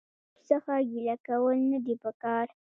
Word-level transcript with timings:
د 0.03 0.03
دوست 0.31 0.45
څخه 0.49 0.73
ګيله 0.91 1.15
کول 1.27 1.57
نه 1.71 1.79
دي 1.85 1.95
په 2.03 2.11
کار. 2.21 2.47